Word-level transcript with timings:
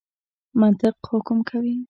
منطق 0.61 0.95
حکم 1.11 1.37
کوي. 1.49 1.75